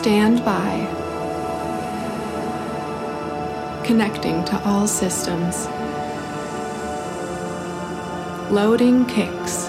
[0.00, 0.86] Stand by.
[3.84, 5.66] Connecting to all systems.
[8.50, 9.68] Loading kicks.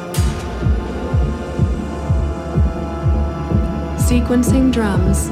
[4.08, 5.28] Sequencing drums.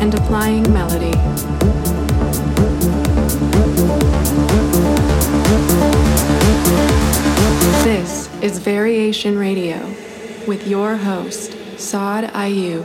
[0.00, 1.12] And applying melody.
[7.84, 9.78] This is Variation Radio
[10.48, 11.55] with your host,
[11.86, 12.82] Saad Ayu.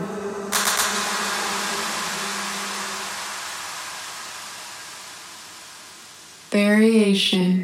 [6.52, 7.61] Variation.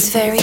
[0.00, 0.39] Is Variation.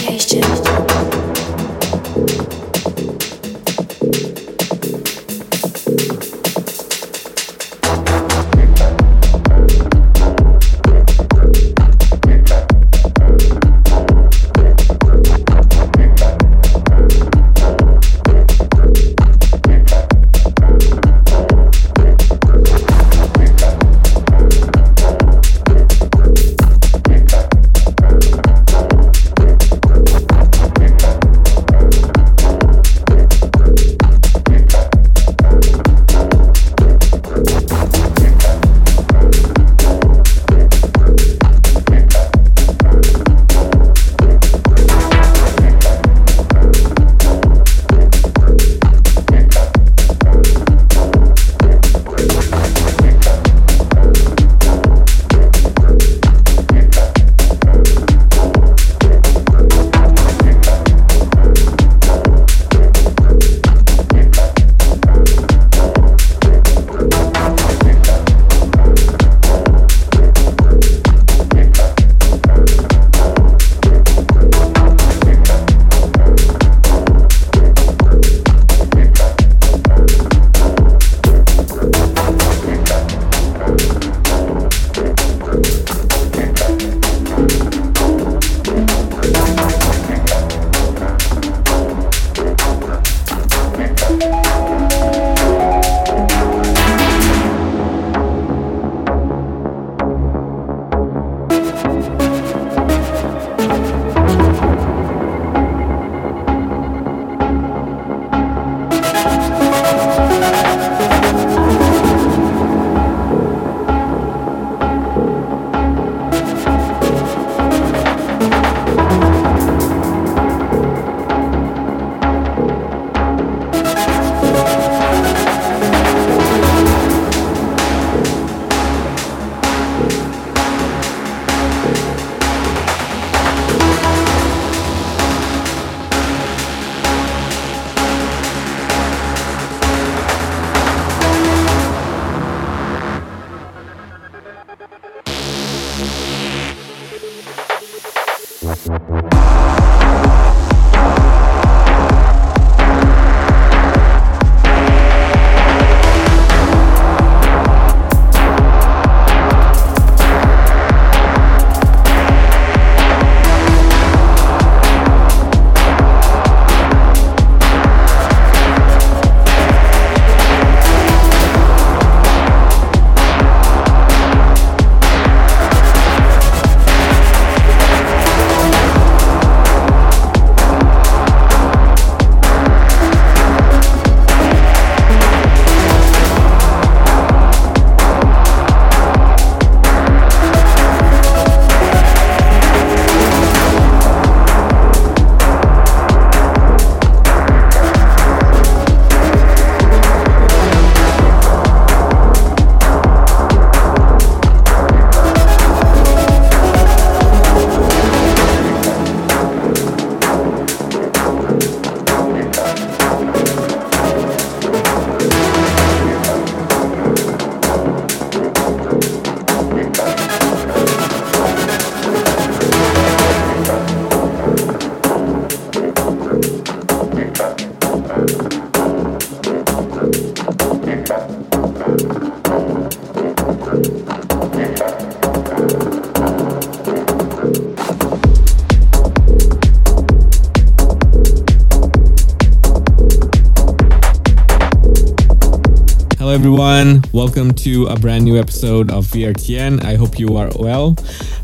[247.18, 249.82] Welcome to a brand new episode of VRTN.
[249.82, 250.94] I hope you are well.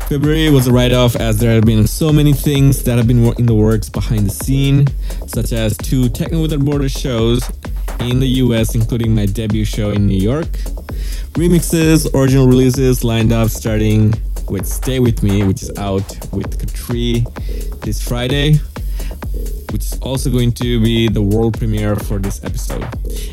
[0.07, 3.25] February was a write off as there have been so many things that have been
[3.33, 4.87] in the works behind the scene,
[5.27, 7.43] such as two Techno Without Borders shows
[7.99, 10.47] in the US, including my debut show in New York,
[11.33, 14.13] remixes, original releases lined up starting
[14.47, 17.21] with Stay With Me, which is out with Katri
[17.81, 18.61] this Friday.
[19.71, 22.83] Which is also going to be the world premiere for this episode.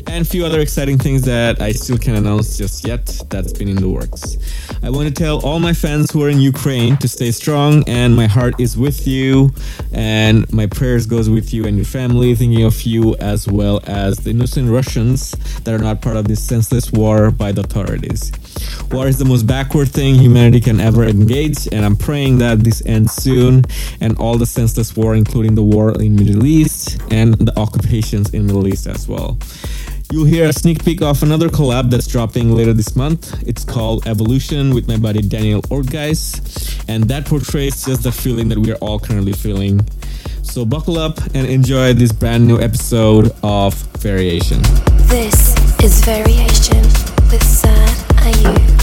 [0.07, 3.69] And a few other exciting things that I still can't announce just yet that's been
[3.69, 4.37] in the works.
[4.83, 8.15] I want to tell all my fans who are in Ukraine to stay strong and
[8.15, 9.51] my heart is with you
[9.93, 14.17] and my prayers goes with you and your family thinking of you as well as
[14.17, 15.31] the innocent Russians
[15.63, 18.31] that are not part of this senseless war by the authorities.
[18.91, 22.83] War is the most backward thing humanity can ever engage, and I'm praying that this
[22.85, 23.63] ends soon
[24.01, 28.45] and all the senseless war, including the war in Middle East and the occupations in
[28.45, 29.37] Middle East as well.
[30.11, 33.41] You'll hear a sneak peek of another collab that's dropping later this month.
[33.47, 38.59] It's called Evolution with my buddy Daniel Orgeis, and that portrays just the feeling that
[38.59, 39.81] we are all currently feeling.
[40.43, 44.61] So buckle up and enjoy this brand new episode of Variation.
[45.07, 46.83] This is Variation
[47.31, 47.92] with Saad
[48.23, 48.82] Ayub.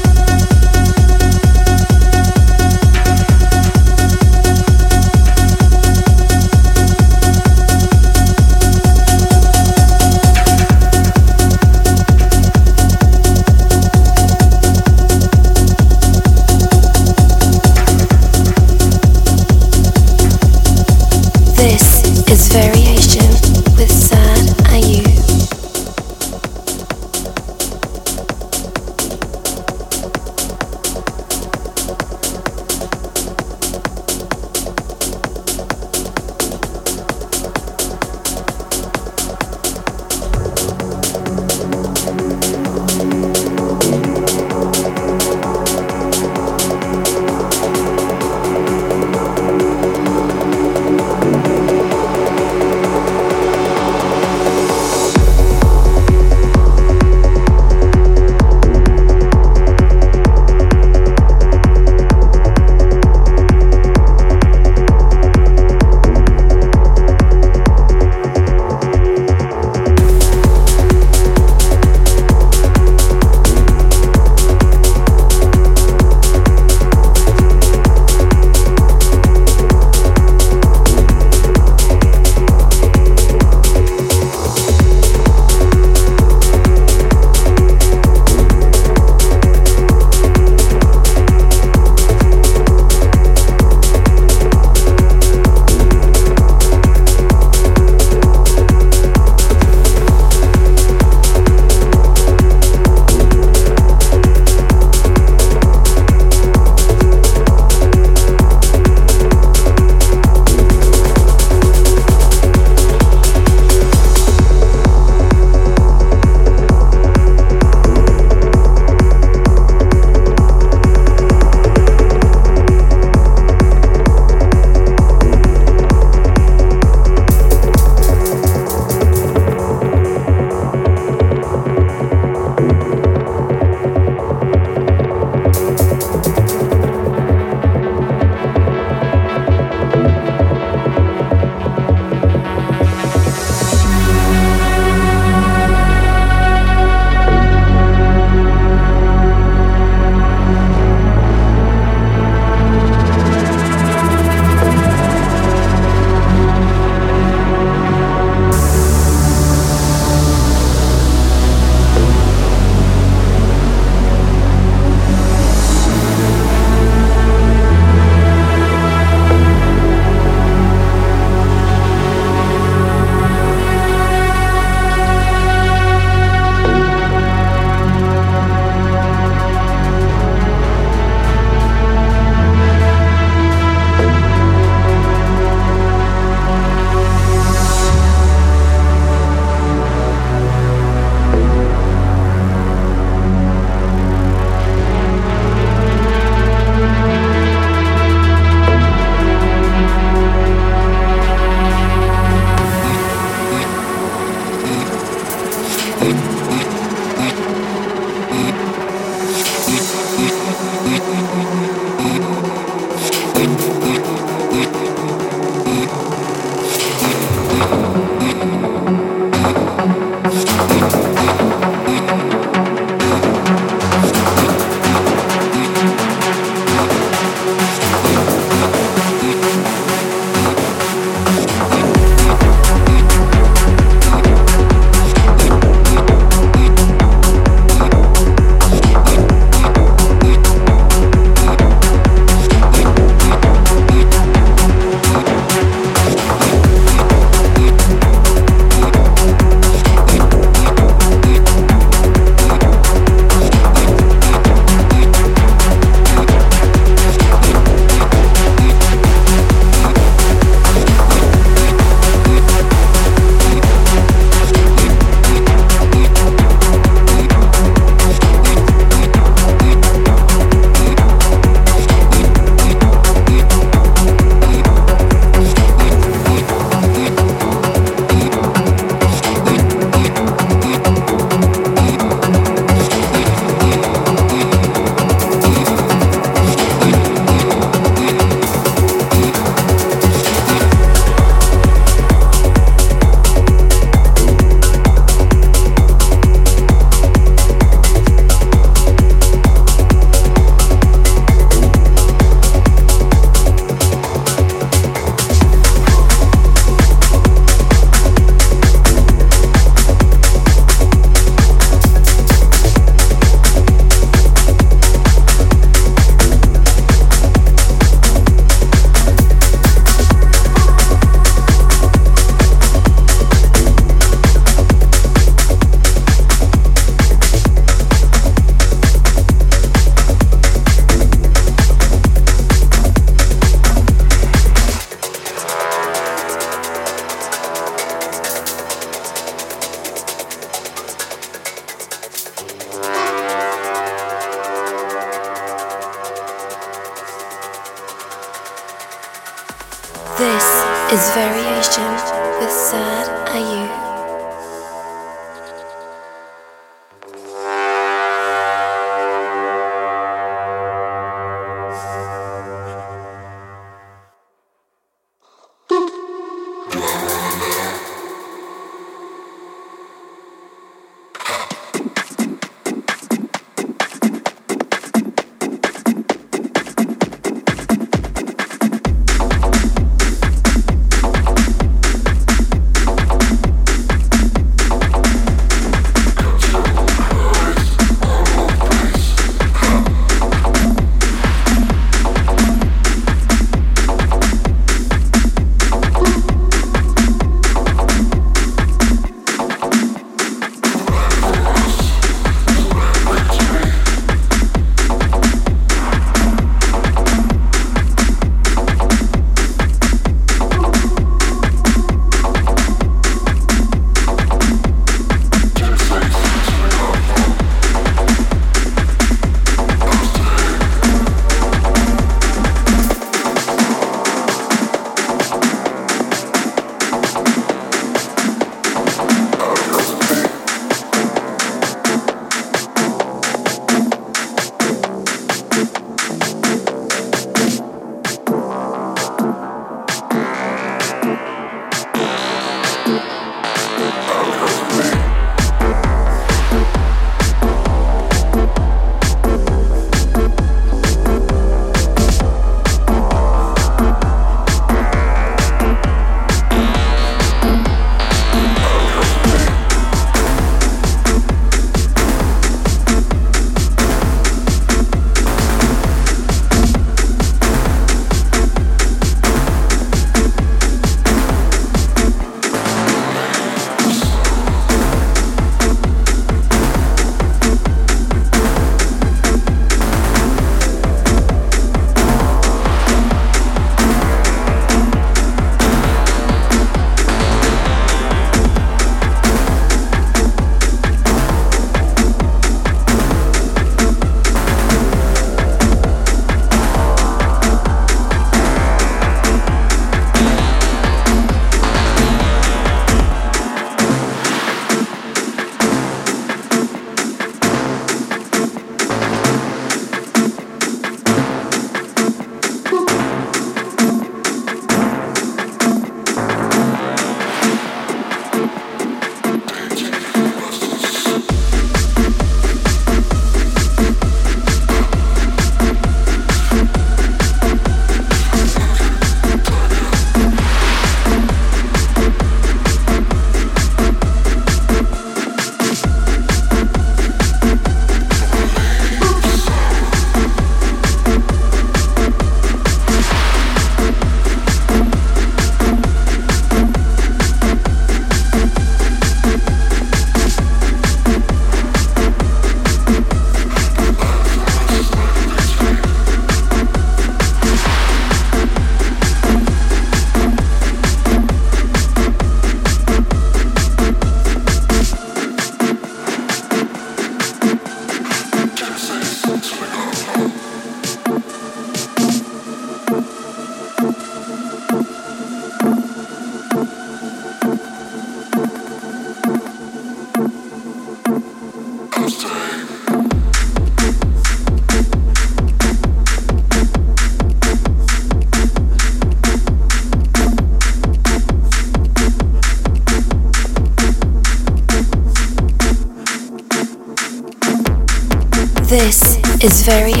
[599.43, 600.00] is Variation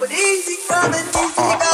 [0.00, 1.67] But easy coming, easy going.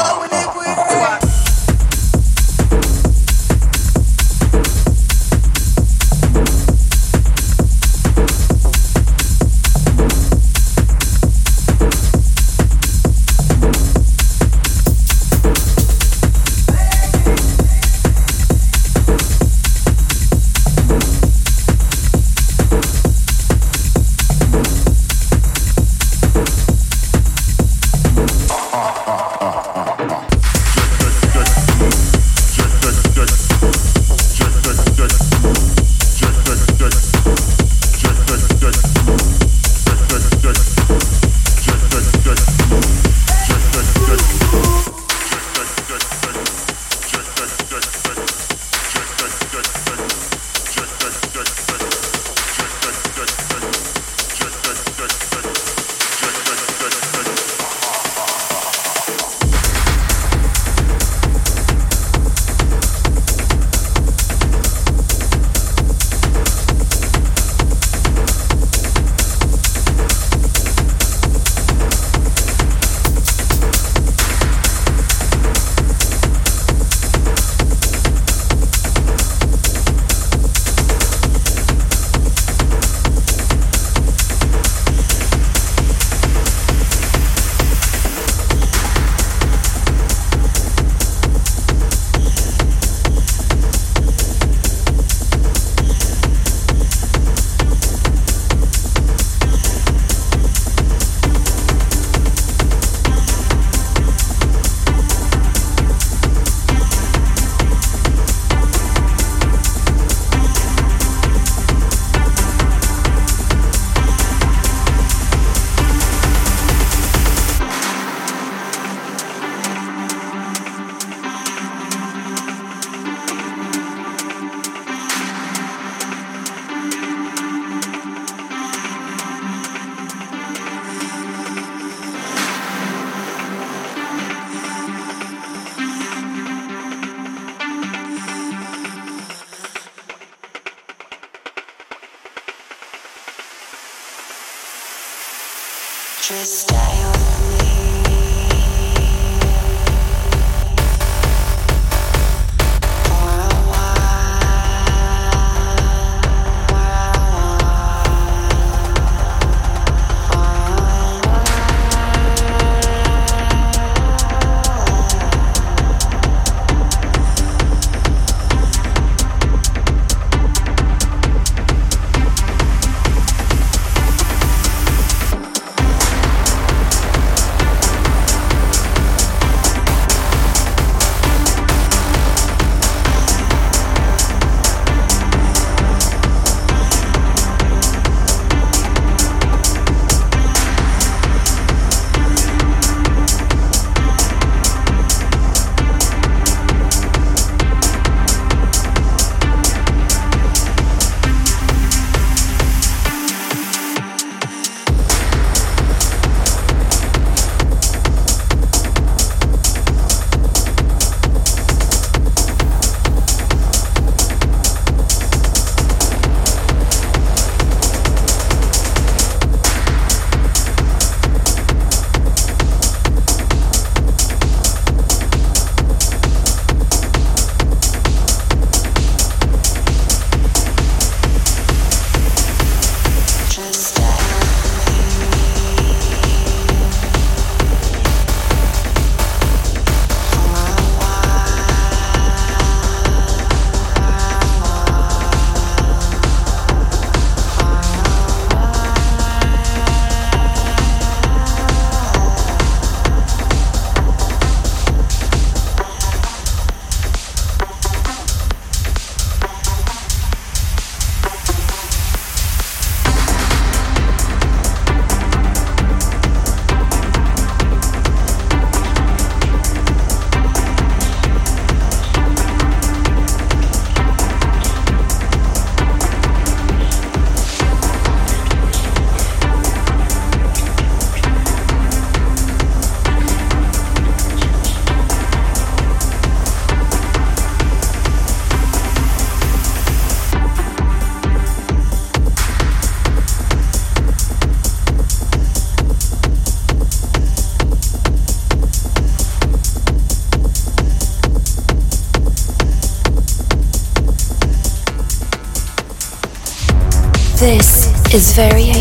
[308.14, 308.73] Is Variation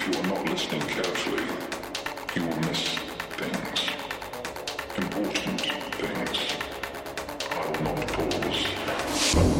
[0.00, 1.44] if you are not listening carefully,
[2.34, 2.96] you will miss
[3.36, 3.80] things.
[4.96, 5.60] Important
[5.94, 6.38] things.
[7.50, 9.59] I will not pause.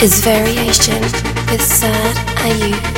[0.00, 1.02] Is Variation
[1.50, 2.97] with Saad Ayub.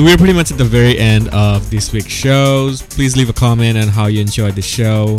[0.00, 2.80] So we're pretty much at the very end of this week's shows.
[2.80, 5.18] Please leave a comment on how you enjoyed the show.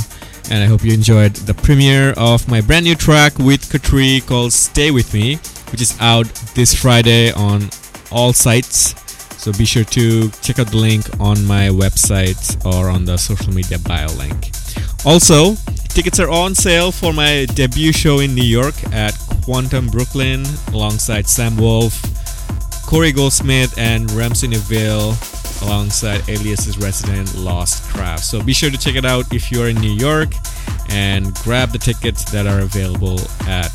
[0.50, 4.54] And I hope you enjoyed the premiere of my brand new track with Katri called
[4.54, 5.36] Stay With Me,
[5.72, 6.26] which is out
[6.56, 7.70] this Friday on
[8.12, 8.96] all sites.
[9.40, 13.54] So be sure to check out the link on my website or on the social
[13.54, 14.50] media bio link.
[15.06, 15.54] Also,
[15.90, 19.14] tickets are on sale for my debut show in New York at
[19.44, 22.02] Quantum Brooklyn alongside Sam Wolf,
[22.92, 25.16] Corey Goldsmith and Ramsey Neville
[25.62, 28.22] alongside Alias's resident Lost Craft.
[28.22, 30.34] So be sure to check it out if you're in New York
[30.90, 33.18] and grab the tickets that are available
[33.48, 33.72] at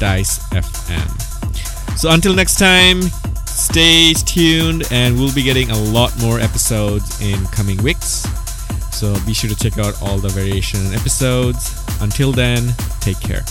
[0.00, 1.96] Dice FM.
[1.96, 3.02] So until next time,
[3.46, 8.26] stay tuned and we'll be getting a lot more episodes in coming weeks.
[8.90, 11.84] So be sure to check out all the variation episodes.
[12.00, 13.44] Until then, take care.